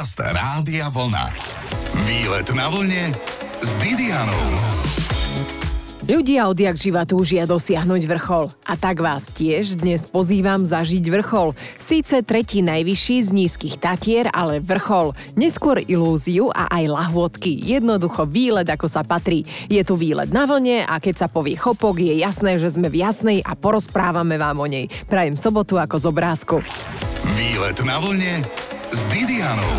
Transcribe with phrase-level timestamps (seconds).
[0.00, 1.28] Podcast Rádia Vlna.
[2.08, 3.12] Výlet na vlne
[3.60, 4.48] s Didianou.
[6.08, 8.48] Ľudia odjak živa túžia dosiahnuť vrchol.
[8.64, 11.52] A tak vás tiež dnes pozývam zažiť vrchol.
[11.76, 15.12] Síce tretí najvyšší z nízkych tatier, ale vrchol.
[15.36, 17.60] Neskôr ilúziu a aj lahôdky.
[17.60, 19.44] Jednoducho výlet, ako sa patrí.
[19.68, 23.04] Je tu výlet na vlne a keď sa povie chopok, je jasné, že sme v
[23.04, 24.88] jasnej a porozprávame vám o nej.
[25.12, 26.56] Prajem sobotu ako z obrázku.
[27.36, 28.48] Výlet na vlne
[28.90, 29.74] s Didianou.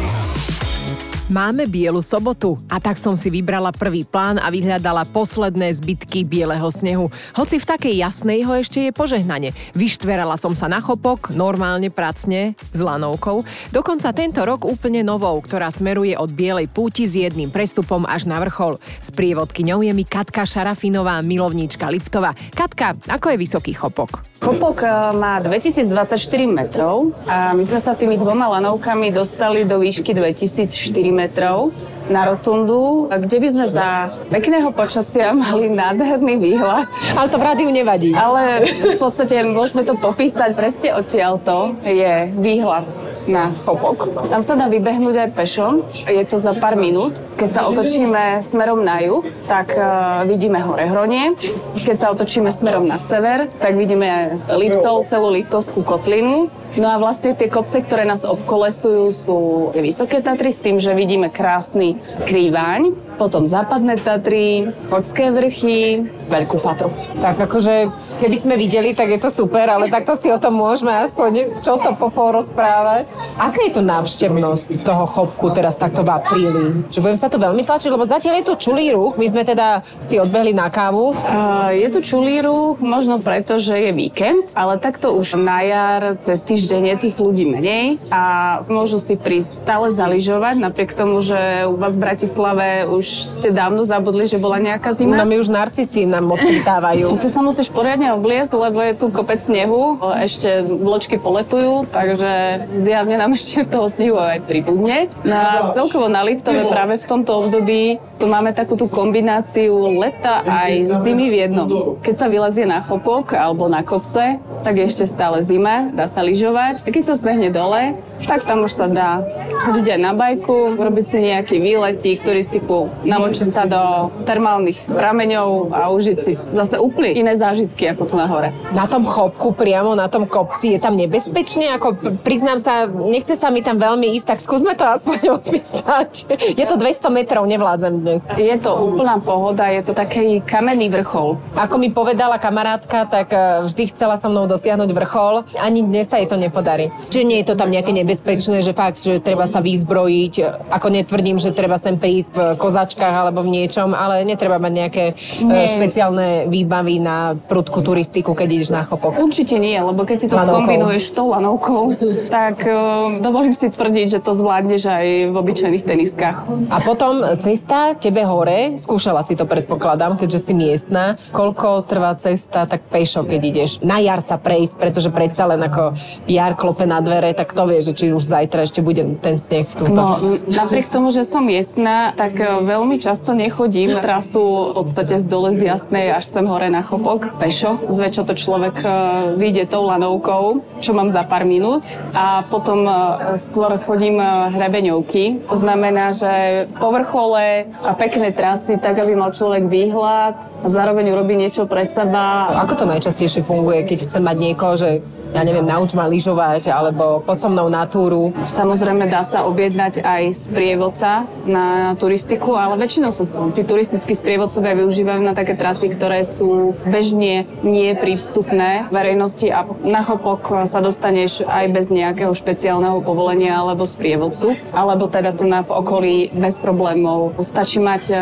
[1.32, 6.68] Máme bielu sobotu a tak som si vybrala prvý plán a vyhľadala posledné zbytky bieleho
[6.72, 7.08] snehu.
[7.36, 9.56] Hoci v takej jasnej ho ešte je požehnanie.
[9.76, 13.48] Vyštverala som sa na chopok, normálne pracne, s lanovkou.
[13.72, 18.40] Dokonca tento rok úplne novou, ktorá smeruje od bielej púti s jedným prestupom až na
[18.40, 18.80] vrchol.
[19.00, 22.36] S prievodkyňou je mi Katka Šarafinová, milovníčka Liptova.
[22.52, 24.31] Katka, ako je vysoký chopok?
[24.42, 26.18] Chopok eh, má 2024
[26.50, 30.66] metrov a my sme sa tými dvoma lanovkami dostali do výšky 2004
[31.14, 31.70] metrov
[32.10, 36.90] na rotundu, kde by sme za pekného počasia mali nádherný výhľad.
[37.14, 38.18] Ale to v rádiu nevadí.
[38.18, 42.90] Ale v podstate môžeme to popísať presne odtiaľto je výhľad
[43.28, 44.10] na Chopok.
[44.30, 45.74] Tam sa dá vybehnúť aj pešom,
[46.10, 47.22] je to za pár minút.
[47.38, 51.38] Keď sa otočíme smerom na juh, tak uh, vidíme hore Hronie.
[51.78, 56.50] Keď sa otočíme smerom na sever, tak vidíme Liptov, celú Liptovskú kotlinu.
[56.80, 59.38] No a vlastne tie kopce, ktoré nás obkolesujú, sú
[59.76, 66.56] tie vysoké Tatry s tým, že vidíme krásny Krývaň, potom západné Tatry, Chodské vrchy, Veľkú
[66.56, 66.88] Fatru.
[67.20, 67.92] Tak akože,
[68.24, 71.76] keby sme videli, tak je to super, ale takto si o tom môžeme aspoň čo
[71.76, 73.11] to porozprávať.
[73.40, 76.66] Aká je to návštevnosť toho chopku teraz takto v apríli?
[76.94, 79.82] Že budem sa to veľmi tlačiť, lebo zatiaľ je tu čulý ruch, my sme teda
[79.98, 81.16] si odbehli na kávu.
[81.16, 86.02] Uh, je tu čulý ruch, možno preto, že je víkend, ale takto už na jar,
[86.22, 88.24] cez týždeň je tých ľudí menej a
[88.68, 93.06] môžu si prísť stále zaližovať, napriek tomu, že u vás v Bratislave už
[93.40, 95.18] ste dávno zabudli, že bola nejaká zima.
[95.18, 97.14] No my už narcisi nám odchytávajú.
[97.22, 102.66] Tu sa musíš poriadne obliecť, lebo je tu kopec snehu, ešte vločky poletujú, takže
[103.02, 105.10] zjavne nám ešte toho snehu aj pribudne.
[105.26, 110.46] No a celkovo na Liptove práve v tomto období tu máme takú tú kombináciu leta
[110.46, 111.68] aj zimy v jednom.
[112.06, 116.22] Keď sa vylezie na chopok alebo na kopce, tak je ešte stále zima, dá sa
[116.22, 116.86] lyžovať.
[116.86, 117.98] A keď sa zbehne dole,
[118.30, 119.26] tak tam už sa dá
[119.66, 125.90] chodiť aj na bajku, robiť si nejaký výletík, turistiku, namočiť sa do termálnych prameňov a
[125.90, 128.54] užiť si zase úplne iné zážitky ako tu na hore.
[128.78, 131.74] Na tom chopku, priamo na tom kopci, je tam nebezpečne?
[131.82, 136.12] Ako priznám sa, nechce sa mi tam veľmi ísť, tak skúsme to aspoň opísať.
[136.56, 138.26] Je to 200 metrov, nevládzem dnes.
[138.36, 141.38] Je to úplná pohoda, je to taký kamenný vrchol.
[141.56, 145.44] Ako mi povedala kamarátka, tak e, vždy chcela so mnou dosiahnuť vrchol.
[145.60, 146.92] Ani dnes sa jej to nepodarí.
[147.12, 150.34] Čiže nie je to tam nejaké nebezpečné že fakt, že treba sa vyzbrojiť.
[150.70, 155.06] Ako netvrdím, že treba sem prísť v kozačkách alebo v niečom, ale netreba mať nejaké
[155.12, 155.14] e,
[155.44, 155.68] nie.
[155.68, 159.18] špeciálne výbavy na prudku turistiku, keď ideš na chopok.
[159.18, 160.66] Určite nie, lebo keď si to lanovkou.
[160.66, 161.84] skombinuješ s tou lanovkou,
[162.30, 162.81] tak uh,
[163.24, 166.38] dovolím si tvrdiť, že to zvládneš aj v obyčajných teniskách.
[166.72, 171.20] A potom cesta tebe hore, skúšala si to predpokladám, keďže si miestna.
[171.36, 175.98] Koľko trvá cesta tak pešo, keď ideš na jar sa prejsť, pretože predsa len ako
[176.30, 179.68] jar klope na dvere, tak to vie, že či už zajtra ešte bude ten sneh
[179.68, 179.92] túto.
[179.92, 180.16] No,
[180.48, 185.52] napriek tomu, že som miestna, tak e, veľmi často nechodím trasu v podstate z dole
[185.52, 187.80] z Jasnej až sem hore na Chopok pešo.
[187.92, 188.88] Zväčša to človek e,
[189.36, 191.84] vyjde tou lanovkou, čo mám za pár minút
[192.16, 192.94] a potom e,
[193.36, 195.48] skôr chodím hrebeňovky.
[195.52, 201.12] To znamená, že po vrchole a pekné trasy, tak aby mal človek výhľad a zároveň
[201.12, 202.48] urobí niečo pre seba.
[202.64, 207.24] Ako to najčastejšie funguje, keď chce mať niekoho, že ja neviem, nauč ma lyžovať, alebo
[207.24, 208.36] poď so mnou na túru.
[208.36, 213.26] Samozrejme dá sa objednať aj sprievodca na turistiku, ale väčšinou sa
[213.56, 220.04] tí turistickí sprievodcovia využívajú na také trasy, ktoré sú bežne nie prístupné verejnosti a na
[220.04, 225.72] chopok sa dostaneš aj bez nejakého špeciálneho povolenia alebo sprievodcu, alebo teda tu na v
[225.72, 227.40] okolí bez problémov.
[227.40, 228.16] Stačí mať e,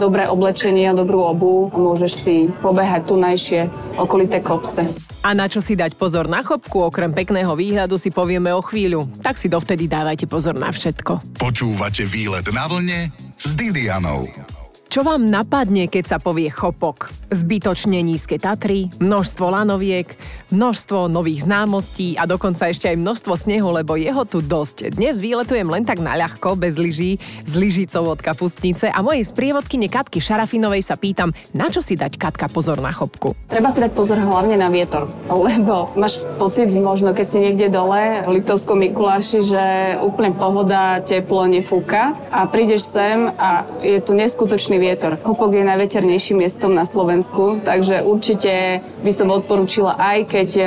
[0.00, 3.60] dobré oblečenie a dobrú obu a môžeš si pobehať tunajšie
[4.00, 4.88] okolité kopce.
[5.26, 9.04] A na čo si dať pozor na chopku, okrem pekného výhľadu si povieme o chvíľu.
[9.20, 11.36] Tak si dovtedy dávajte pozor na všetko.
[11.36, 14.55] Počúvate výlet na vlne s Didianou.
[14.96, 17.12] Čo vám napadne, keď sa povie chopok?
[17.28, 20.08] Zbytočne nízke Tatry, množstvo lanoviek,
[20.48, 24.96] množstvo nových známostí a dokonca ešte aj množstvo snehu, lebo jeho tu dosť.
[24.96, 29.92] Dnes výletujem len tak na ľahko, bez lyží, s lyžicou od kapustnice a mojej sprievodkyne
[29.92, 33.36] Katky Šarafinovej sa pýtam, na čo si dať Katka pozor na chopku?
[33.52, 38.24] Treba si dať pozor hlavne na vietor, lebo máš pocit možno, keď si niekde dole
[38.24, 39.64] v Liptovskom Mikuláši, že
[40.00, 45.18] úplne pohoda, teplo, nefúka a prídeš sem a je tu neskutočný vietor.
[45.18, 50.64] Chopok je najveternejším miestom na Slovensku, takže určite by som odporúčila aj keď e,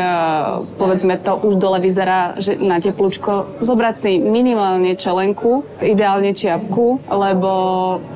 [0.76, 7.52] povedzme to už dole vyzerá že na teplúčko, zobrať si minimálne čelenku, ideálne čiapku, lebo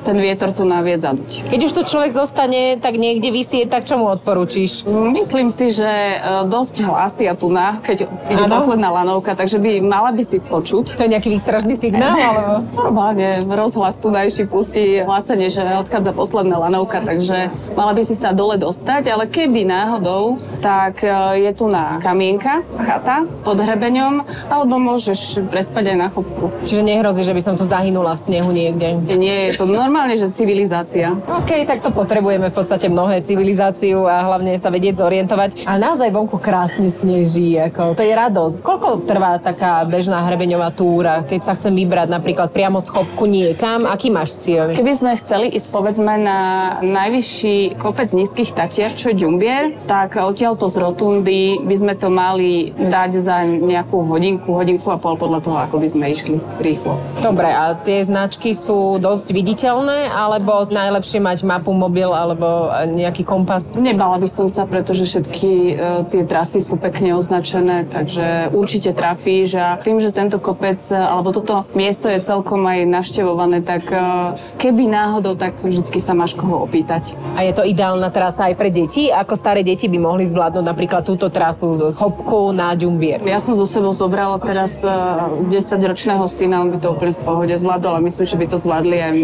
[0.04, 1.48] ten vietor tu navie zaduť.
[1.48, 4.84] Keď už tu človek zostane tak niekde vysieť, tak čo mu odporúčiš?
[4.88, 10.12] Myslím si, že e, dosť hlásia tu na, keď ide posledná lanovka, takže by mala
[10.12, 10.98] by si počuť.
[10.98, 12.52] To je nejaký výstražný signál, alebo?
[12.84, 15.62] Normálne, rozhlas tu najší pustí hlásenie, že
[15.94, 21.38] odchádza posledná lanovka, takže mala by si sa dole dostať, ale keby náhodou, tak e,
[21.46, 26.50] je tu na kamienka, chata pod hrebeňom, alebo môžeš prespať aj na chopku.
[26.66, 28.98] Čiže nehrozí, že by som tu zahynula v snehu niekde?
[29.14, 31.14] Nie, je to normálne, že civilizácia.
[31.30, 35.62] OK, tak to potrebujeme v podstate mnohé civilizáciu a hlavne sa vedieť zorientovať.
[35.62, 38.66] A naozaj vonku krásne sneží, ako to je radosť.
[38.66, 43.86] Koľko trvá taká bežná hrebeňová túra, keď sa chcem vybrať napríklad priamo z chopku niekam?
[43.86, 44.74] Aký máš cieľ?
[44.74, 46.40] Keby sme chceli ísť povedzme na
[46.86, 52.70] najvyšší kopec nízkych tatier, čo je Ďumbier, tak odtiaľto z rotundy by, sme to mali
[52.70, 57.02] dať za nejakú hodinku, hodinku a pol podľa toho, ako by sme išli rýchlo.
[57.18, 63.74] Dobre, a tie značky sú dosť viditeľné, alebo najlepšie mať mapu, mobil alebo nejaký kompas?
[63.74, 65.74] Nebala by som sa, pretože všetky uh,
[66.06, 71.66] tie trasy sú pekne označené, takže určite trafíš a tým, že tento kopec alebo toto
[71.74, 77.14] miesto je celkom aj navštevované, tak uh, keby náhodou, tak vždy sa máš koho opýtať.
[77.38, 79.08] A je to ideálna trasa aj pre deti?
[79.08, 83.22] Ako staré deti by mohli zvládnuť napríklad túto trasu z Hopku na Ďumbier?
[83.24, 87.54] Ja som zo sebou zobrala teraz 10-ročného e, syna, on by to úplne v pohode
[87.54, 89.16] zvládol a myslím, že by to zvládli aj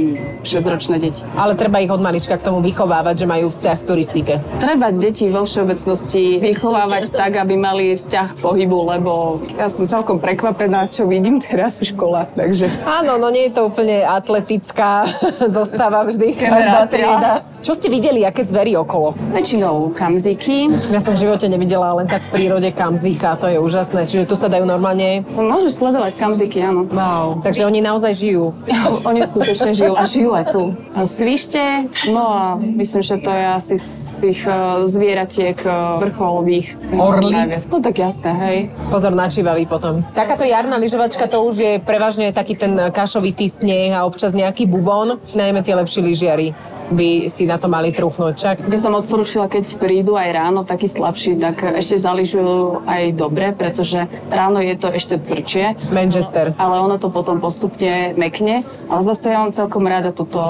[0.47, 1.23] 6-ročné deti.
[1.35, 4.35] Ale treba ich od malička k tomu vychovávať, že majú vzťah k turistike.
[4.63, 10.87] Treba deti vo všeobecnosti vychovávať tak, aby mali vzťah pohybu, lebo ja som celkom prekvapená,
[10.89, 12.71] čo vidím teraz v školách, takže...
[12.87, 15.09] Áno, no nie je to úplne atletická
[15.57, 16.30] zostava vždy.
[16.39, 16.51] bija.
[16.51, 17.43] Generācijā.
[17.61, 19.13] Čo ste videli, aké zvery okolo?
[19.37, 20.73] Väčšinou kamziky.
[20.89, 24.09] Ja som v živote nevidela len tak v prírode kamzíka, to je úžasné.
[24.09, 25.29] Čiže tu sa dajú normálne...
[25.37, 26.89] Môžeš sledovať kamziky, áno.
[26.89, 27.45] Wow.
[27.45, 28.57] Takže oni naozaj žijú.
[29.09, 30.63] oni skutočne žijú a žijú aj tu.
[31.05, 33.93] Svište, no a myslím, že to je asi z
[34.25, 36.81] tých uh, zvieratiek uh, vrcholových.
[36.97, 37.61] Orly?
[37.69, 38.59] No tak jasné, hej.
[38.89, 40.01] Pozor na čivavý potom.
[40.17, 45.21] Takáto jarná lyžovačka to už je prevažne taký ten kašovitý sneh a občas nejaký bubon,
[45.37, 46.57] najmä tie lepší lyžiari
[46.91, 48.35] by si na to mali trúfnúť.
[48.35, 48.57] Čak?
[48.67, 54.11] By som odporúčila, keď prídu aj ráno taký slabší, tak ešte zaližujú aj dobre, pretože
[54.29, 55.91] ráno je to ešte tvrdšie.
[55.95, 56.53] Manchester.
[56.59, 58.67] Ale ono to potom postupne mekne.
[58.91, 60.41] Ale zase ja mám celkom rada túto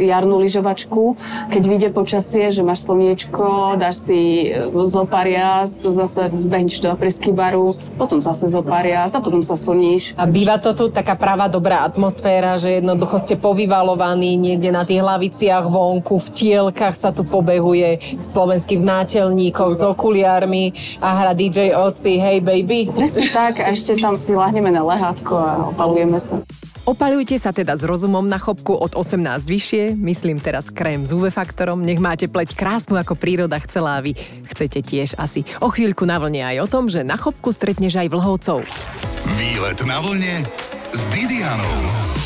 [0.00, 1.20] jarnú lyžovačku.
[1.52, 6.96] Keď vyjde počasie, že máš slniečko, dáš si zo pár jazd, zase zbehneš do
[7.36, 10.16] baru, potom zase zo pár jazd a potom sa slníš.
[10.16, 15.02] A býva to tu taká pravá dobrá atmosféra, že jednoducho ste povyvalovaní niekde na tých
[15.04, 20.70] hlaviciach von vonku, v tielkach sa tu pobehuje, slovenský v nátelníkoch s okuliármi
[21.02, 22.86] a hra DJ Oci, hey baby.
[22.86, 26.38] Presne tak, a ešte tam si lahneme na lehátko a opalujeme sa.
[26.88, 31.28] Opalujte sa teda s rozumom na chopku od 18 vyššie, myslím teraz krém s UV
[31.28, 34.16] faktorom, nech máte pleť krásnu ako príroda chcela a vy
[34.48, 35.44] chcete tiež asi.
[35.60, 38.64] O chvíľku na vlne aj o tom, že na chopku stretneš aj vlhovcov.
[39.36, 40.34] Výlet na vlne
[40.90, 42.19] s Didianou.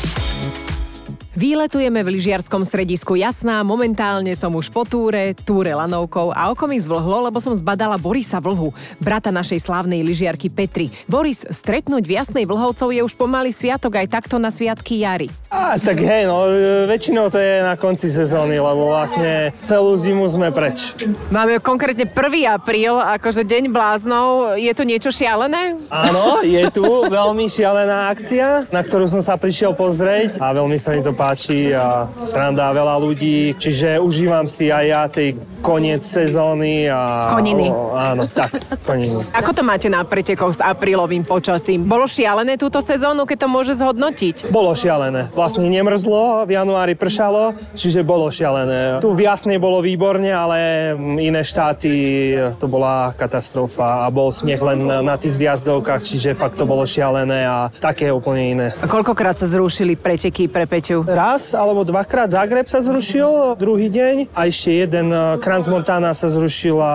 [1.35, 6.79] Výletujeme v lyžiarskom stredisku Jasná, momentálne som už po túre, túre lanovkou a oko mi
[6.79, 8.71] zvlhlo, lebo som zbadala Borisa Vlhu,
[9.03, 10.95] brata našej slávnej lyžiarky Petri.
[11.11, 15.27] Boris, stretnúť v Jasnej Vlhovcov je už pomaly sviatok aj takto na sviatky jary.
[15.51, 16.47] A, tak hej, no
[16.87, 20.95] väčšinou to je na konci sezóny, lebo vlastne celú zimu sme preč.
[21.35, 22.15] Máme konkrétne 1.
[22.47, 24.55] apríl, akože deň bláznov.
[24.55, 25.75] Je to niečo šialené?
[25.91, 30.95] Áno, je tu veľmi šialená akcia, na ktorú som sa prišiel pozrieť a veľmi sa
[30.95, 35.33] mi to páči páči a sranda veľa ľudí, čiže užívam si aj ja tej
[35.65, 37.33] koniec sezóny a...
[37.33, 37.73] Koniny.
[37.73, 38.53] O, áno, tak,
[38.85, 39.25] koniny.
[39.41, 41.89] Ako to máte na pretekoch s aprílovým počasím?
[41.89, 44.53] Bolo šialené túto sezónu, keď to môže zhodnotiť?
[44.53, 45.33] Bolo šialené.
[45.33, 49.01] Vlastne nemrzlo, v januári pršalo, čiže bolo šialené.
[49.01, 54.85] Tu v Jasnej bolo výborne, ale iné štáty to bola katastrofa a bol sneh len
[54.85, 58.67] na tých zjazdovkách, čiže fakt to bolo šialené a také úplne iné.
[58.77, 61.14] A koľkokrát sa zrušili preteky pre Peťu?
[61.15, 66.27] Raz alebo dvakrát Zagreb sa zrušil druhý deň a ešte jeden uh, Kranz Montana sa
[66.27, 66.91] zrušila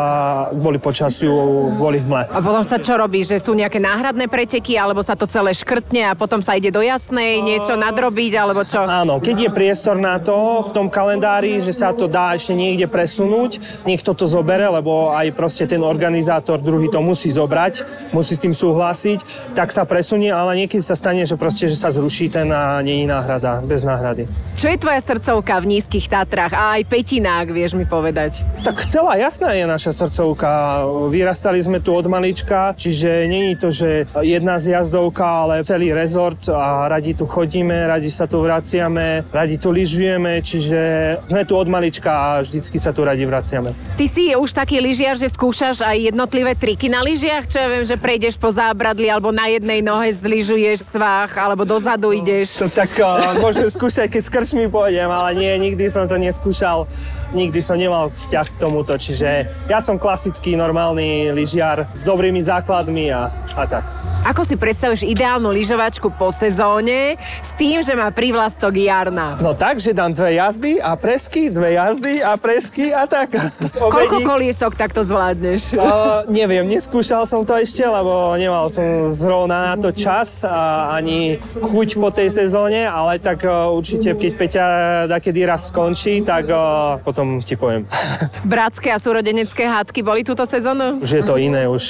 [0.52, 1.32] kvôli počasiu,
[1.80, 2.28] kvôli hmle.
[2.28, 6.12] A potom sa čo robí, že sú nejaké náhradné preteky, alebo sa to celé škrtne
[6.12, 8.84] a potom sa ide do jasnej niečo nadrobiť, alebo čo?
[8.84, 12.84] Áno, keď je priestor na to v tom kalendári, že sa to dá ešte niekde
[12.84, 18.42] presunúť, niekto to zobere, lebo aj proste ten organizátor druhý to musí zobrať, musí s
[18.44, 22.52] tým súhlasiť, tak sa presunie, ale niekedy sa stane, že proste, že sa zruší ten
[22.52, 24.09] a nie je náhrada, bez náhrady.
[24.56, 28.42] Čo je tvoja srdcovka v nízkych Tatrách a aj Petinák, vieš mi povedať?
[28.64, 30.82] Tak celá jasná je naša srdcovka.
[31.12, 36.88] Vyrastali sme tu od malička, čiže není to, že jedna zjazdovka, ale celý rezort a
[36.88, 40.80] radi tu chodíme, radi sa tu vraciame, radi tu lyžujeme, čiže
[41.28, 43.76] sme tu od malička a vždycky sa tu radi vraciame.
[44.00, 47.84] Ty si už taký lyžiar, že skúšaš aj jednotlivé triky na lyžiach, čo ja viem,
[47.84, 52.56] že prejdeš po zábradli alebo na jednej nohe zlyžuješ svách alebo dozadu ideš.
[52.56, 56.86] To tak uh, môžem skúšať, keď s krčmi pôjdem, ale nie, nikdy som to neskúšal
[57.30, 63.10] nikdy som nemal vzťah k tomuto, čiže ja som klasický, normálny lyžiar s dobrými základmi
[63.14, 63.99] a, a tak.
[64.20, 69.40] Ako si predstavuješ ideálnu lyžovačku po sezóne s tým, že má prívlastok jarna?
[69.40, 73.32] No tak, že dám dve jazdy a presky, dve jazdy a presky a tak.
[73.80, 75.72] Koľko koliesok takto zvládneš?
[75.72, 81.40] Uh, neviem, neskúšal som to ešte, lebo nemal som zrovna na to čas a ani
[81.56, 84.66] chuť po tej sezóne, ale tak uh, určite, keď Peťa
[85.08, 87.88] takedy raz skončí, tak uh, potom ti poviem.
[88.44, 91.00] Bratské a súrodenecké hádky boli túto sezónu?
[91.00, 91.80] Už je to iné, už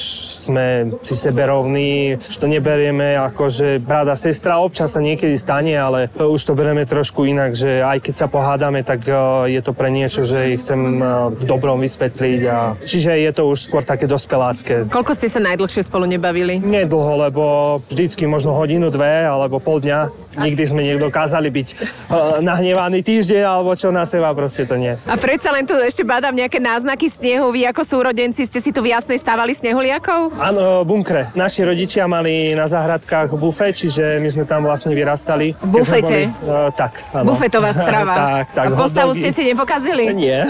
[0.46, 5.36] sme si sebe rovní, už to neberieme ako, že brat a sestra občas sa niekedy
[5.40, 9.12] stane, ale už to bereme trošku inak, že aj keď sa pohádame, tak e,
[9.56, 11.04] je to pre niečo, že ich chcem e,
[11.38, 12.40] v dobrom vysvetliť.
[12.50, 12.58] A...
[12.76, 14.90] Čiže je to už skôr také dospelácké.
[14.90, 16.58] Koľko ste sa najdlhšie spolu nebavili?
[16.60, 17.42] Nedlho, lebo
[17.86, 20.10] vždycky možno hodinu, dve alebo pol dňa.
[20.36, 24.94] Nikdy sme nedokázali byť uh, nahnevaný týždeň alebo čo na seba, proste to nie.
[25.06, 27.54] A predsa len tu ešte badám nejaké náznaky snehu.
[27.54, 30.34] Vy ako súrodenci ste si tu v jasnej stávali snehuliakov?
[30.38, 31.30] Áno, bunkre.
[31.34, 35.54] Naši rodičia mali na záhradkách bufe, čiže my sme tam vlastne vyrastali.
[35.62, 36.26] V bufete?
[36.26, 37.30] Boli, uh, tak, áno.
[37.30, 38.14] Bufetová strava.
[38.42, 38.66] tak, tak.
[38.66, 40.10] A postavu ste si nepokazili?
[40.10, 40.42] Nie.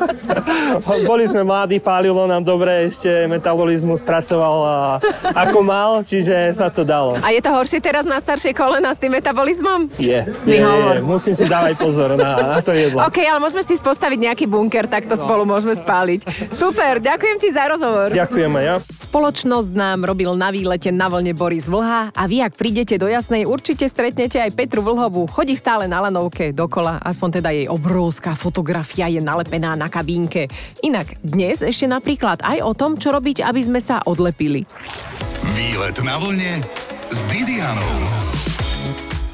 [1.10, 4.78] Boli sme mladí, pálilo nám dobre, ešte metabolizmus pracoval a,
[5.36, 7.20] ako mal, čiže sa to dalo.
[7.20, 9.92] A je to horšie teraz na staršie kolena s tým metabolizmom?
[10.00, 11.02] Je, je, je.
[11.04, 13.02] Musím si dávať pozor na, na to jedlo.
[13.08, 15.20] OK, ale môžeme si postaviť nejaký bunker, tak to no.
[15.20, 16.50] spolu môžeme spáliť.
[16.54, 18.14] Super, ďakujem ti za rozhovor.
[18.14, 18.76] Ďakujem aj ja.
[19.10, 23.42] Spoločnosť nám robil na výlete na vlne Boris Vlha a vy, ak prídete do Jasnej,
[23.42, 25.26] určite stretnete aj Petru Vlhovú.
[25.26, 30.46] Chodí stále na lanovke dokola, aspoň teda jej obrovská fotografia je nalepená na kabínke.
[30.86, 34.62] Inak dnes ešte napríklad aj o tom, čo robiť, aby sme sa odlepili.
[35.58, 36.62] Výlet na vlne
[37.10, 38.59] s Didianou.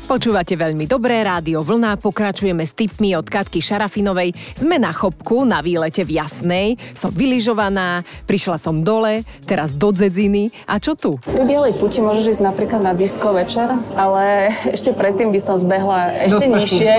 [0.06, 4.38] Počúvate veľmi dobré rádio Vlna, pokračujeme s tipmi od Katky Šarafinovej.
[4.54, 10.54] Sme na chopku, na výlete v Jasnej, som vyližovaná, prišla som dole, teraz do Dzedziny.
[10.70, 11.18] A čo tu?
[11.26, 13.66] Pri Bielej puti môžeš ísť napríklad na disko večer,
[13.98, 16.94] ale ešte predtým by som zbehla ešte nižšie.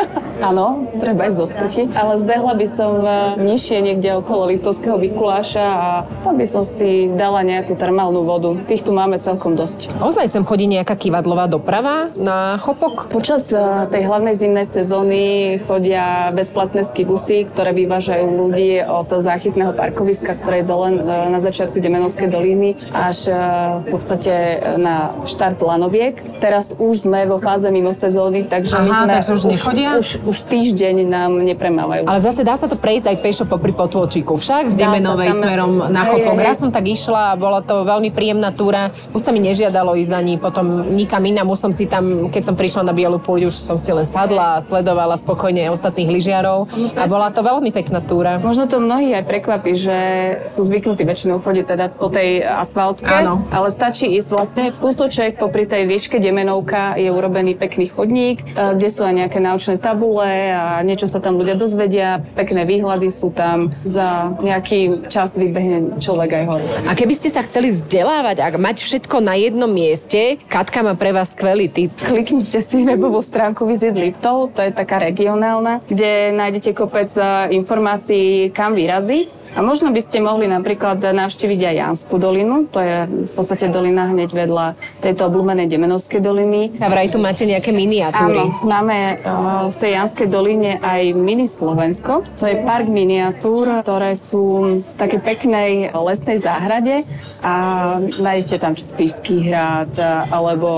[0.54, 5.66] Áno, treba ísť do sprchy, ale zbehla by som e, nižšie niekde okolo Liptovského Mikuláša
[5.66, 5.88] a
[6.22, 8.54] tam by som si dala nejakú termálnu vodu.
[8.70, 9.90] Tých tu máme celkom dosť.
[9.98, 13.08] Ozaj sem chodí nejaká kývadlová doprava na chopok?
[13.08, 15.22] Počas uh, tej hlavnej zimnej sezóny
[15.64, 21.78] chodia bezplatné skibusy, ktoré vyvážajú ľudí od záchytného parkoviska, ktoré je dole uh, na začiatku
[21.78, 23.36] Demenovskej doliny, až uh,
[23.82, 24.32] v podstate
[24.76, 26.20] na štart Lanoviek.
[26.38, 29.88] Teraz už sme vo fáze mimo sezóny, takže Aha, my sme takže už nechodia?
[29.98, 32.04] Už, už týždeň nám nepremávajú.
[32.06, 35.72] Ale zase dá sa to prejsť aj pešo popri potôčiku, však z Demenovej tam- smerom
[35.88, 36.36] na chopok.
[36.38, 38.90] Raz som tak išla a bola to veľmi príjemná túra.
[39.14, 41.50] Už sa mi nežiadalo ísť ani potom nikam inám.
[41.50, 44.58] Už som si tam, keď som prišla na Bielu púť, už som si len sadla
[44.58, 46.68] a sledovala spokojne ostatných lyžiarov.
[46.98, 48.38] A bola to veľmi pekná túra.
[48.42, 49.98] Možno to mnohých aj prekvapí, že
[50.46, 53.46] sú zvyknutí väčšinou chodiť teda po tej asfaltke, Áno.
[53.48, 58.88] ale stačí ísť vlastne kúsoček popri tej riečke Demenovka je urobený pekný chodník, e, kde
[58.90, 63.70] sú aj nejaké naučné tabule a niečo sa tam ľudia dozvedia, pekné výhľady sú tam,
[63.86, 66.64] za nejaký čas vybehne človek aj hore.
[66.88, 71.14] A keby ste sa chceli vzdelávať a mať všetko na jednom mieste, Katka má pre
[71.14, 71.92] vás skvelý tip.
[72.32, 78.48] Kliknite si webovú stránku Visit Liptov, to je taká regionálna, kde nájdete kopec e, informácií,
[78.56, 83.32] kam vyraziť A možno by ste mohli napríklad navštíviť aj Janskú dolinu, to je v
[83.36, 84.66] podstate dolina hneď vedľa
[85.04, 86.80] tejto obľúbenej Demenovskej doliny.
[86.80, 88.48] A vraj tu máte nejaké miniatúry.
[88.48, 92.24] Áno, máme uh, v tej Janskej doline aj mini Slovensko.
[92.40, 97.04] To je park miniatúr, ktoré sú v takej peknej lesnej záhrade
[97.42, 97.54] a
[98.00, 99.98] nájdete tam Spišský hrad,
[100.30, 100.70] alebo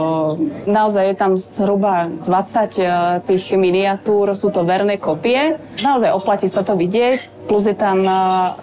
[0.64, 2.84] naozaj je tam zhruba 20 e,
[3.28, 5.60] tých miniatúr, sú to verné kopie.
[5.84, 7.44] Naozaj oplatí sa to vidieť.
[7.44, 8.00] Plus je tam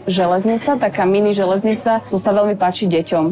[0.08, 3.24] železnica, taká mini železnica, to sa veľmi páči deťom,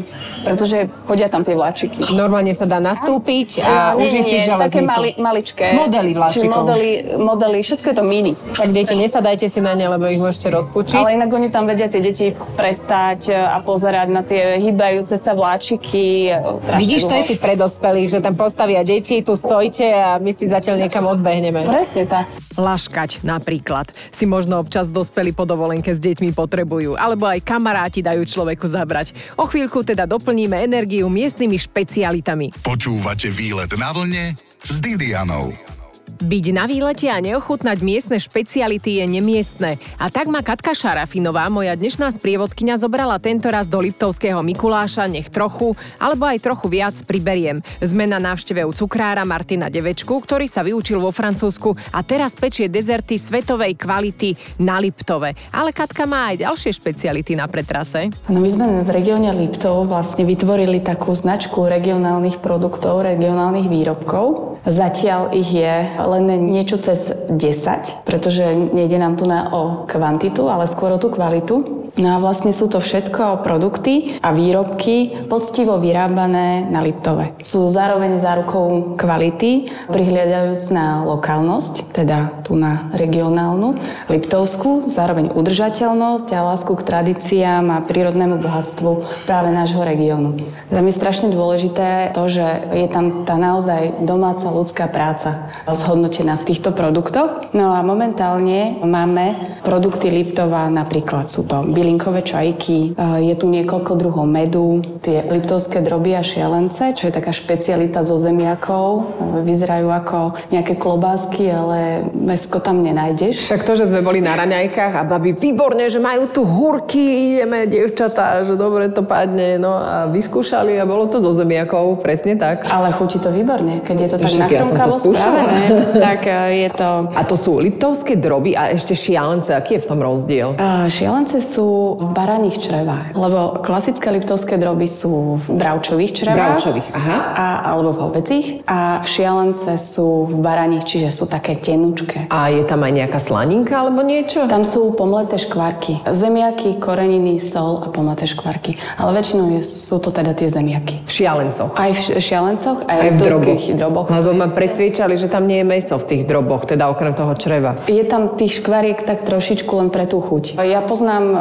[0.45, 2.13] pretože chodia tam tie vláčiky.
[2.13, 4.65] Normálne sa dá nastúpiť a nie, užiť si železnicu.
[4.69, 5.65] také mali, maličké.
[5.73, 6.51] Modely vláčikov.
[6.51, 8.33] modely, modely, všetko je to mini.
[8.53, 10.99] Tak deti, nesadajte si na ne, lebo ich môžete rozpučiť.
[10.99, 16.33] Ale inak oni tam vedia tie deti prestať a pozerať na tie hýbajúce sa vláčiky.
[16.77, 20.85] Vidíš, to je tých predospelých, že tam postavia deti, tu stojte a my si zatiaľ
[20.85, 21.65] niekam odbehneme.
[21.65, 22.29] Presne tak.
[22.59, 26.58] Laškať napríklad si možno občas dospelí po dovolenke s deťmi potrebujú,
[26.97, 29.15] alebo aj kamaráti dajú človeku zabrať.
[29.39, 32.51] O chvíľku teda doplníme energiu miestnymi špecialitami.
[32.65, 35.78] Počúvate výlet na vlne s Didianou.
[36.19, 39.79] Byť na výlete a neochutnať miestne špeciality je nemiestne.
[39.95, 45.31] A tak ma Katka Šarafinová, moja dnešná sprievodkynia, zobrala tento raz do Liptovského Mikuláša, nech
[45.31, 47.63] trochu, alebo aj trochu viac priberiem.
[47.79, 52.67] Sme na návšteve u cukrára Martina Devečku, ktorý sa vyučil vo Francúzsku a teraz pečie
[52.67, 55.31] dezerty svetovej kvality na Liptove.
[55.55, 58.11] Ale Katka má aj ďalšie špeciality na pretrase.
[58.27, 64.48] No my sme v regióne Liptov vlastne vytvorili takú značku regionálnych produktov, regionálnych výrobkov.
[64.69, 70.69] Zatiaľ ich je len niečo cez 10, pretože nejde nám tu na o kvantitu, ale
[70.69, 71.78] skôr o tú kvalitu.
[71.99, 77.35] No a vlastne sú to všetko produkty a výrobky poctivo vyrábané na Liptove.
[77.43, 83.75] Sú zároveň zárukou kvality, prihliadajúc na lokálnosť, teda tu na regionálnu
[84.07, 90.39] Liptovskú, zároveň udržateľnosť a lásku k tradíciám a prírodnému bohatstvu práve nášho regiónu.
[90.71, 92.47] Za mi strašne dôležité to, že
[92.79, 97.51] je tam tá naozaj domáca ľudská práca zhodnotená v týchto produktoch.
[97.51, 99.35] No a momentálne máme
[99.67, 106.13] produkty Liptova, napríklad sú to bylinkové čajky, je tu niekoľko druhov medu, tie liptovské droby
[106.13, 109.17] a šialence, čo je taká špecialita zo zemiakov.
[109.41, 113.41] Vyzerajú ako nejaké klobásky, ale mesko tam nenájdeš.
[113.41, 117.65] Však to, že sme boli na raňajkách a babi, výborne, že majú tu húrky, ideme,
[117.65, 119.57] dievčatá, že dobre to padne.
[119.57, 122.69] No a vyskúšali a bolo to zo zemiakov, presne tak.
[122.69, 125.65] Ale chutí to výborne, keď je to tak nachrumkavo ja spravené,
[126.05, 126.89] tak e, je to...
[127.17, 130.53] A to sú liptovské droby a ešte šialence, aký je v tom rozdiel?
[130.53, 136.59] Uh, šialence sú v baraných črevách, lebo klasické liptovské droby sú v bravčových črevách.
[136.59, 137.17] Bravčových, aha.
[137.35, 138.47] A, alebo v hovedzích.
[138.67, 142.27] A šialence sú v baraných, čiže sú také tenučké.
[142.29, 144.45] A je tam aj nejaká slaninka alebo niečo?
[144.49, 146.03] Tam sú pomleté škvarky.
[146.07, 148.75] Zemiaky, koreniny, sol a pomleté škvarky.
[148.99, 151.03] Ale väčšinou je, sú to teda tie zemiaky.
[151.05, 151.71] V šialencoch?
[151.75, 153.61] Aj v šialencoch, aj, aj v droboch.
[153.75, 154.07] droboch.
[154.09, 157.77] Lebo ma presviečali, že tam nie je meso v tých droboch, teda okrem toho čreva.
[157.87, 160.57] Je tam tých škvariek tak trošičku len pre tú chuť.
[160.59, 161.39] Ja poznám uh,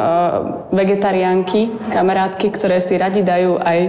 [0.73, 3.79] vegetariánky, kamarátky, ktoré si radi dajú aj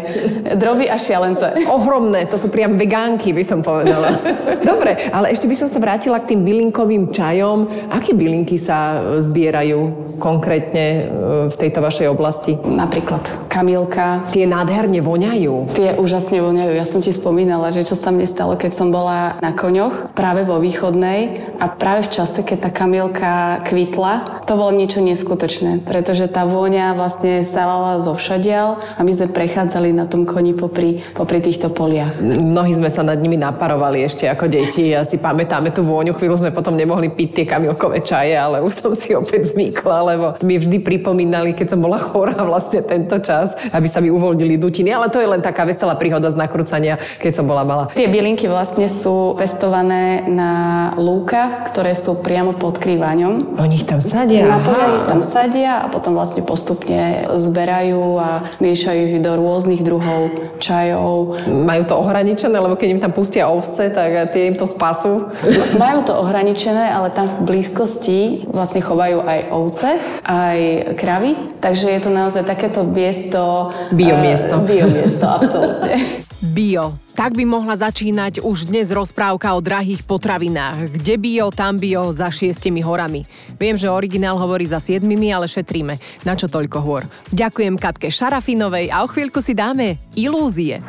[0.56, 1.66] droby a šialence.
[1.68, 4.16] Ohromné, to sú priam vegánky, by som povedala.
[4.70, 7.88] Dobre, ale ešte by som sa vrátila k tým bylinkovým čajom.
[7.92, 11.02] Aké bylinky sa e, zbierajú konkrétne e,
[11.48, 12.56] v tejto vašej oblasti?
[12.56, 14.30] Napríklad kamilka.
[14.30, 15.74] Tie nádherne voňajú.
[15.74, 16.72] Tie úžasne voňajú.
[16.76, 20.46] Ja som ti spomínala, že čo sa mne stalo, keď som bola na koňoch práve
[20.46, 26.26] vo východnej a práve v čase, keď tá kamilka kvitla, to bolo niečo neskutočné, pretože
[26.26, 31.38] tá vôňa vlastne salala zo všadial a my sme prechádzali na tom koni popri, popri
[31.38, 32.18] týchto poliach.
[32.18, 34.90] Mnohí sme sa nad nimi naparovali ešte ako deti.
[34.90, 38.74] Ja si pamätáme tú vôňu, chvíľu sme potom nemohli piť tie kamilkové čaje, ale už
[38.74, 43.54] som si opäť zvykla, lebo mi vždy pripomínali, keď som bola chorá vlastne tento čas,
[43.70, 44.90] aby sa mi uvoľnili dutiny.
[44.90, 47.86] Ale to je len taká veselá príhoda z nakrúcania, keď som bola malá.
[47.94, 50.52] Tie bylinky vlastne sú pestované na
[50.98, 53.54] lúkach, ktoré sú priamo pod krývaňom.
[53.54, 54.39] Oni ich tam sadia?
[54.46, 58.28] Na ich tam sadia a potom vlastne postupne zberajú a
[58.62, 61.40] miešajú ich do rôznych druhov čajov.
[61.48, 65.32] Majú to ohraničené, lebo keď im tam pustia ovce, tak tie im to spasú?
[65.82, 69.88] Majú to ohraničené, ale tam v blízkosti vlastne chovajú aj ovce,
[70.24, 70.58] aj
[70.96, 73.74] kravy, takže je to naozaj takéto miesto...
[73.90, 74.60] Biomiesto.
[74.60, 75.98] Uh, biomiesto, absolútne.
[76.40, 76.96] Bio.
[77.12, 80.96] Tak by mohla začínať už dnes rozprávka o drahých potravinách.
[80.96, 83.28] Kde bio, tam bio, za šiestimi horami.
[83.60, 86.00] Viem, že originál hovorí za siedmimi, ale šetríme.
[86.24, 87.04] Na čo toľko hôr?
[87.36, 90.80] Ďakujem Katke Šarafinovej a o chvíľku si dáme ilúzie.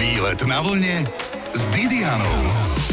[0.00, 1.04] Výlet na vlne
[1.52, 2.91] s Didianou.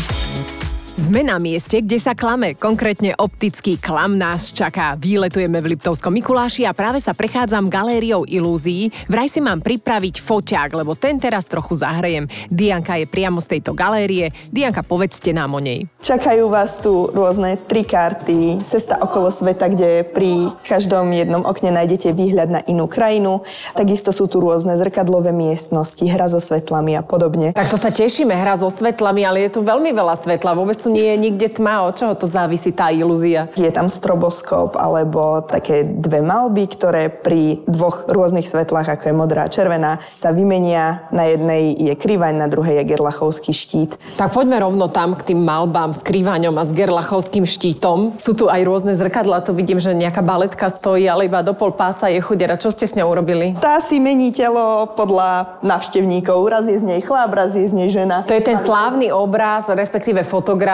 [0.99, 4.99] Sme na mieste, kde sa klame, konkrétne optický klam nás čaká.
[4.99, 8.91] Výletujeme v Liptovskom Mikuláši a práve sa prechádzam galériou ilúzií.
[9.07, 12.27] Vraj si mám pripraviť foťák, lebo ten teraz trochu zahrejem.
[12.51, 14.35] Dianka je priamo z tejto galérie.
[14.51, 15.88] Dianka, povedzte nám o nej.
[16.03, 22.12] Čakajú vás tu rôzne tri karty, cesta okolo sveta, kde pri každom jednom okne nájdete
[22.12, 23.47] výhľad na inú krajinu.
[23.71, 27.55] Takisto sú tu rôzne zrkadlové miestnosti, hra so svetlami a podobne.
[27.55, 30.59] Tak to sa tešíme, hra so svetlami, ale je tu veľmi veľa svetla.
[30.59, 31.86] Vôbec tu nie je nikde tma.
[31.86, 33.47] Od čoho to závisí tá ilúzia?
[33.54, 39.45] Je tam stroboskop alebo také dve malby, ktoré pri dvoch rôznych svetlách, ako je modrá
[39.45, 41.06] a červená, sa vymenia.
[41.13, 44.02] Na jednej je krivaň, na druhej je gerlachovský štít.
[44.17, 48.17] Tak poďme rovno tam k tým malbám s krivaňom a s gerlachovským štítom.
[48.17, 51.71] Sú tu aj rôzne zrkadla, tu vidím, že nejaká baletka stojí, ale iba do pol
[51.75, 52.58] pása je chudera.
[52.58, 53.54] Čo ste s ňou urobili?
[53.62, 56.39] Tá si mení telo podľa navštevníkov.
[56.49, 58.25] Raz je z nej chlap, raz je z nej žena.
[58.25, 60.23] To je ten slávny obraz, respektíve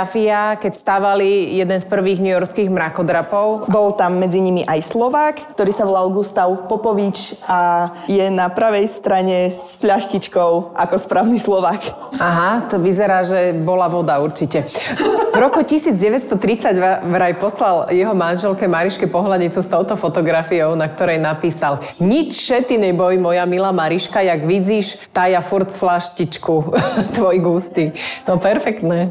[0.05, 3.65] fotografia, keď stávali jeden z prvých newyorských mrakodrapov.
[3.65, 8.85] Bol tam medzi nimi aj Slovák, ktorý sa volal Gustav Popovič a je na pravej
[8.85, 12.13] strane s fľaštičkou ako správny Slovák.
[12.21, 14.69] Aha, to vyzerá, že bola voda určite.
[15.35, 21.81] V roku 1930 vraj poslal jeho manželke Mariške pohľadnicu s touto fotografiou, na ktorej napísal
[21.97, 26.55] Nič šety neboj, moja milá Mariška, jak vidíš, tá ja furt flaštičku,
[27.17, 27.91] tvoj gusty.
[28.29, 29.09] No perfektné.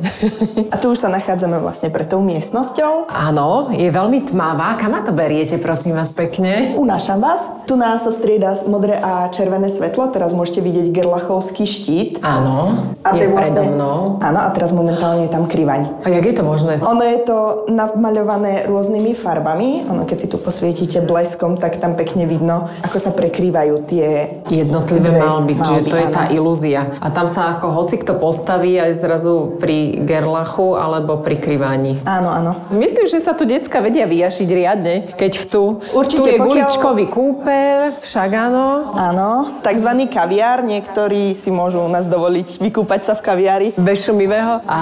[0.72, 3.08] A tu už sa nachádzame vlastne pred tou miestnosťou.
[3.08, 4.76] Áno, je veľmi tmavá.
[4.76, 6.76] Kam to beriete, prosím vás, pekne?
[6.76, 7.48] Unášam vás.
[7.64, 10.12] Tu nás sa strieda modré a červené svetlo.
[10.12, 12.20] Teraz môžete vidieť gerlachovský štít.
[12.20, 13.64] Áno, A to je je vlastne...
[13.64, 14.20] predo mnou.
[14.20, 16.04] Áno, a teraz momentálne je tam krivaň.
[16.04, 16.76] A jak je to možné?
[16.84, 19.88] Ono je to namaľované rôznymi farbami.
[19.88, 24.06] Ono, keď si tu posvietite bleskom, tak tam pekne vidno, ako sa prekrývajú tie
[24.52, 26.16] Jednotlivé dve malby, čiže to je áno.
[26.20, 26.92] tá ilúzia.
[27.00, 32.00] A tam sa ako hoci kto postaví aj zrazu pri gerlachu alebo pri kriváni.
[32.08, 32.52] Áno, áno.
[32.72, 35.84] Myslím, že sa tu decka vedia vyjašiť riadne, keď chcú.
[35.92, 38.96] Určite, tu je pokiaľ- guličkový kúpel, však áno.
[38.96, 40.64] Áno, takzvaný kaviár.
[40.64, 43.68] Niektorí si môžu u nás dovoliť vykúpať sa v kaviári.
[43.76, 44.64] Bez šumivého.
[44.64, 44.80] A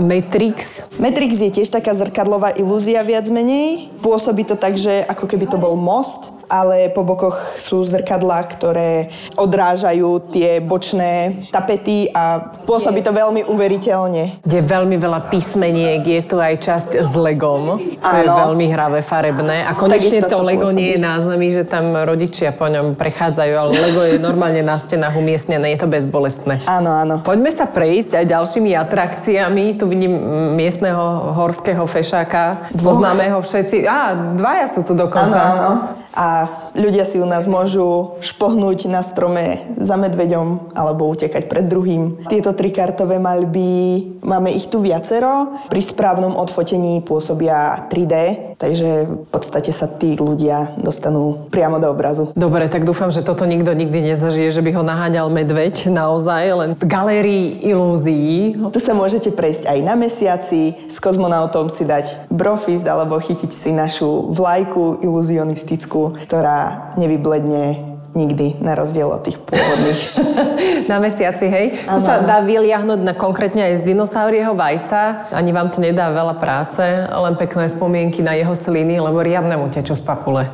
[0.00, 0.88] Matrix.
[0.96, 3.92] Matrix je tiež taká zrkadlová ilúzia viac menej.
[4.00, 9.12] Pôsobí to tak, že ako keby to bol most, ale po bokoch sú zrkadlá, ktoré
[9.36, 14.42] odrážajú tie bočné tapety a pôsobí to veľmi uveriteľne.
[14.42, 17.76] Je veľmi veľa písmeniek, je tu aj časť s Legom.
[18.00, 18.48] To je Áno.
[18.48, 19.62] veľmi hravé, farebné.
[19.62, 20.78] A konečne to to Lego pôsobí.
[20.78, 24.76] nie je na zemi, že tam rodičia po ňom prechádzajú, ale Lego je normálne na
[24.76, 26.64] stenách umiestnené, je to bezbolestné.
[26.64, 27.14] Áno, áno.
[27.20, 29.76] Poďme sa prejsť aj ďalšími atrakciami.
[29.76, 30.14] Tu vidím
[30.54, 30.98] miestneho
[31.34, 32.70] horského fešáka.
[32.72, 33.84] Poznáme ho všetci.
[33.84, 33.98] Á,
[34.34, 35.38] dvaja sú tu Áno, dokonca.
[35.38, 35.70] áno.
[36.14, 42.30] A ľudia si u nás môžu šplhnúť na strome za medveďom alebo utekať pred druhým.
[42.30, 45.58] Tieto tri kartové maľby, máme ich tu viacero.
[45.66, 48.14] Pri správnom odfotení pôsobia 3D,
[48.56, 52.30] takže v podstate sa tí ľudia dostanú priamo do obrazu.
[52.38, 56.70] Dobre, tak dúfam, že toto nikto nikdy nezažije, že by ho naháňal medveď naozaj, len
[56.78, 58.54] v galérii ilúzií.
[58.70, 63.70] Tu sa môžete prejsť aj na mesiaci, s kozmonautom si dať brofist alebo chytiť si
[63.74, 70.00] našu vlajku iluzionistickú, ktorá nevybledne nikdy, na rozdiel od tých pôvodných.
[70.90, 71.66] Na mesiaci, hej?
[71.84, 75.28] Tu Áno, sa dá vyliahnuť na konkrétne aj z dinosaurieho vajca.
[75.36, 79.68] Ani vám to nedá veľa práce, len pekné spomienky na jeho sliny, lebo riadne mu
[79.68, 80.48] tečú z papule.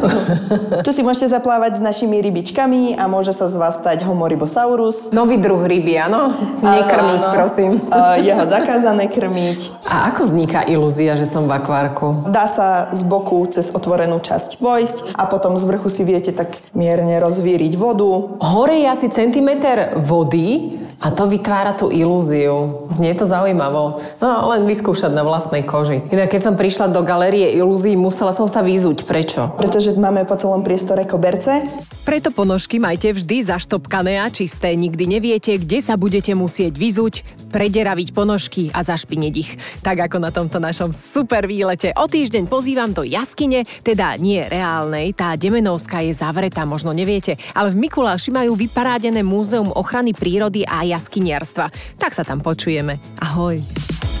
[0.86, 5.12] tu si môžete zaplávať s našimi rybičkami a môže sa z vás stať Homoribosaurus.
[5.12, 6.32] Nový druh ryby, áno?
[6.64, 7.32] Nekrmiť, áno.
[7.36, 7.70] prosím.
[7.92, 9.84] A Je ho zakázané krmiť.
[9.84, 12.32] A ako vzniká ilúzia, že som v akvárku?
[12.32, 16.56] Dá sa z boku cez otvorenú časť vojsť a potom z vrchu si viete tak
[16.74, 18.38] mierne rozvíriť vodu.
[18.40, 22.84] Hore je asi centimeter vody a to vytvára tú ilúziu.
[22.92, 24.04] Znie to zaujímavo.
[24.20, 26.04] No, len vyskúšať na vlastnej koži.
[26.12, 29.08] Inak keď som prišla do galérie ilúzií, musela som sa vyzúť.
[29.08, 29.56] Prečo?
[29.56, 31.64] Pretože máme po celom priestore koberce.
[32.04, 34.76] Preto ponožky majte vždy zaštopkané a čisté.
[34.76, 39.56] Nikdy neviete, kde sa budete musieť vyzuť, prederaviť ponožky a zašpiniť ich.
[39.80, 41.96] Tak ako na tomto našom super výlete.
[41.96, 47.72] O týždeň pozývam do jaskyne, teda nie reálnej, tá Demenovská je zavretá, možno neviete, ale
[47.72, 51.70] v Mikuláši majú vyparádené Múzeum ochrany prírody a jaskyniarstva.
[51.96, 52.98] Tak sa tam počujeme.
[53.22, 53.62] Ahoj.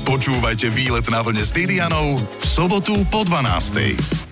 [0.06, 4.29] Počúvajte výlet na vlne s Didianou v sobotu po 12.